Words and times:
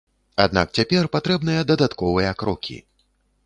Аднак 0.45 0.71
цяпер 0.79 1.09
патрэбныя 1.17 1.67
дадатковыя 1.73 2.35
крокі. 2.41 2.83